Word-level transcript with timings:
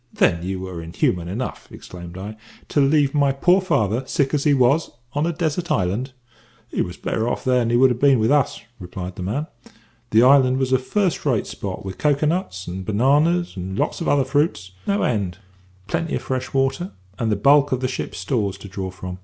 "Then 0.11 0.41
you 0.41 0.59
were 0.61 0.81
inhuman 0.81 1.27
enough," 1.27 1.67
exclaimed 1.69 2.17
I, 2.17 2.35
"to 2.69 2.81
leave 2.81 3.13
my 3.13 3.31
poor 3.31 3.61
father, 3.61 4.01
sick 4.07 4.33
as 4.33 4.45
he 4.45 4.53
was, 4.55 4.89
on 5.13 5.27
a 5.27 5.31
desert 5.31 5.69
island?" 5.69 6.13
"He 6.69 6.81
was 6.81 6.97
better 6.97 7.29
off 7.29 7.43
there 7.45 7.59
than 7.59 7.69
he 7.69 7.77
would 7.77 7.91
ha' 7.95 7.99
been 7.99 8.17
with 8.17 8.31
us," 8.31 8.61
replied 8.79 9.15
the 9.15 9.21
man. 9.21 9.45
"The 10.09 10.23
island 10.23 10.57
was 10.57 10.73
a 10.73 10.79
first 10.79 11.23
rate 11.23 11.45
spot, 11.45 11.85
with 11.85 11.99
cocoa 11.99 12.25
nuts 12.25 12.65
and 12.65 12.83
bananas, 12.83 13.55
and 13.55 13.77
lots 13.77 14.01
of 14.01 14.07
other 14.07 14.25
fruits, 14.25 14.71
no 14.87 15.03
end; 15.03 15.37
plenty 15.85 16.15
of 16.15 16.23
fresh 16.23 16.51
water, 16.51 16.93
and 17.19 17.31
the 17.31 17.35
bulk 17.35 17.71
of 17.71 17.81
the 17.81 17.87
ship's 17.87 18.17
stores 18.17 18.57
to 18.57 18.67
draw 18.67 18.89
from. 18.89 19.19